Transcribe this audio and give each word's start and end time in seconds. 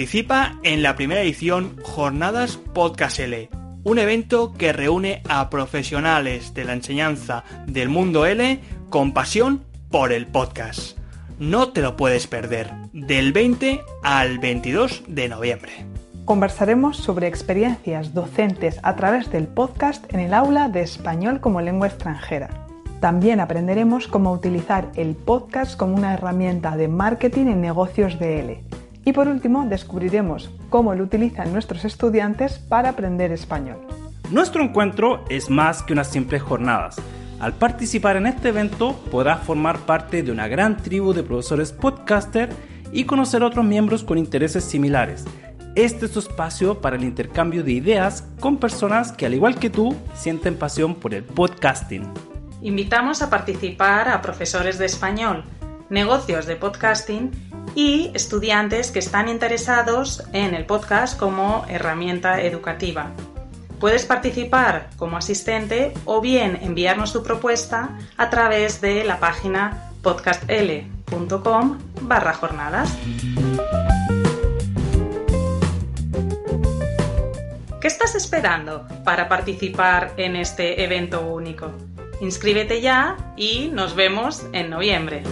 Participa 0.00 0.56
en 0.62 0.82
la 0.82 0.96
primera 0.96 1.20
edición 1.20 1.76
Jornadas 1.82 2.56
Podcast 2.56 3.20
L, 3.20 3.50
un 3.84 3.98
evento 3.98 4.54
que 4.54 4.72
reúne 4.72 5.22
a 5.28 5.50
profesionales 5.50 6.54
de 6.54 6.64
la 6.64 6.72
enseñanza 6.72 7.44
del 7.66 7.90
mundo 7.90 8.24
L 8.24 8.60
con 8.88 9.12
pasión 9.12 9.62
por 9.90 10.14
el 10.14 10.26
podcast. 10.26 10.96
No 11.38 11.68
te 11.72 11.82
lo 11.82 11.98
puedes 11.98 12.26
perder, 12.26 12.70
del 12.94 13.34
20 13.34 13.82
al 14.02 14.38
22 14.38 15.02
de 15.06 15.28
noviembre. 15.28 15.84
Conversaremos 16.24 16.96
sobre 16.96 17.26
experiencias 17.26 18.14
docentes 18.14 18.80
a 18.82 18.96
través 18.96 19.30
del 19.30 19.48
podcast 19.48 20.10
en 20.14 20.20
el 20.20 20.32
aula 20.32 20.70
de 20.70 20.80
español 20.80 21.40
como 21.40 21.60
lengua 21.60 21.88
extranjera. 21.88 22.48
También 23.00 23.38
aprenderemos 23.38 24.08
cómo 24.08 24.32
utilizar 24.32 24.90
el 24.94 25.14
podcast 25.14 25.76
como 25.76 25.94
una 25.94 26.14
herramienta 26.14 26.78
de 26.78 26.88
marketing 26.88 27.48
en 27.48 27.60
negocios 27.60 28.18
de 28.18 28.40
L. 28.40 28.69
Y 29.04 29.12
por 29.12 29.28
último, 29.28 29.64
descubriremos 29.66 30.50
cómo 30.68 30.94
lo 30.94 31.04
utilizan 31.04 31.52
nuestros 31.52 31.84
estudiantes 31.84 32.58
para 32.58 32.90
aprender 32.90 33.32
español. 33.32 33.78
Nuestro 34.30 34.62
encuentro 34.62 35.24
es 35.28 35.50
más 35.50 35.82
que 35.82 35.92
unas 35.92 36.08
simples 36.08 36.42
jornadas. 36.42 37.00
Al 37.40 37.54
participar 37.54 38.16
en 38.16 38.26
este 38.26 38.50
evento 38.50 38.94
podrás 39.10 39.42
formar 39.42 39.80
parte 39.80 40.22
de 40.22 40.30
una 40.30 40.46
gran 40.46 40.76
tribu 40.76 41.14
de 41.14 41.22
profesores 41.22 41.72
podcaster 41.72 42.50
y 42.92 43.04
conocer 43.04 43.42
a 43.42 43.46
otros 43.46 43.64
miembros 43.64 44.04
con 44.04 44.18
intereses 44.18 44.64
similares. 44.64 45.24
Este 45.74 46.06
es 46.06 46.12
tu 46.12 46.18
espacio 46.18 46.80
para 46.80 46.96
el 46.96 47.04
intercambio 47.04 47.64
de 47.64 47.72
ideas 47.72 48.24
con 48.40 48.58
personas 48.58 49.12
que 49.12 49.24
al 49.24 49.34
igual 49.34 49.54
que 49.54 49.70
tú 49.70 49.96
sienten 50.14 50.56
pasión 50.56 50.94
por 50.96 51.14
el 51.14 51.24
podcasting. 51.24 52.12
Invitamos 52.60 53.22
a 53.22 53.30
participar 53.30 54.08
a 54.08 54.20
profesores 54.20 54.78
de 54.78 54.86
español, 54.86 55.44
negocios 55.88 56.46
de 56.46 56.56
podcasting 56.56 57.30
y 57.74 58.10
estudiantes 58.14 58.90
que 58.90 58.98
están 58.98 59.28
interesados 59.28 60.24
en 60.32 60.54
el 60.54 60.66
podcast 60.66 61.18
como 61.18 61.64
herramienta 61.68 62.42
educativa. 62.42 63.12
Puedes 63.78 64.04
participar 64.04 64.90
como 64.96 65.16
asistente 65.16 65.94
o 66.04 66.20
bien 66.20 66.58
enviarnos 66.60 67.12
tu 67.12 67.22
propuesta 67.22 67.98
a 68.16 68.28
través 68.28 68.80
de 68.80 69.04
la 69.04 69.18
página 69.18 69.90
podcastl.com 70.02 71.78
barra 72.02 72.34
jornadas. 72.34 72.96
¿Qué 77.80 77.88
estás 77.88 78.14
esperando 78.14 78.86
para 79.04 79.28
participar 79.28 80.12
en 80.18 80.36
este 80.36 80.84
evento 80.84 81.22
único? 81.22 81.72
Inscríbete 82.20 82.82
ya 82.82 83.16
y 83.36 83.70
nos 83.72 83.94
vemos 83.94 84.46
en 84.52 84.68
noviembre. 84.68 85.22